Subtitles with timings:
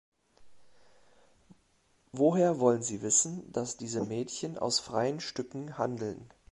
[2.11, 6.27] Woher wollen Sie wissen, dass diese Mädchen aus freien Stücken handeln?